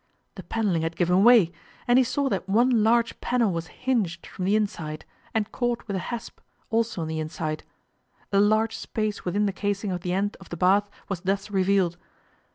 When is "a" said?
5.95-5.99, 8.33-8.39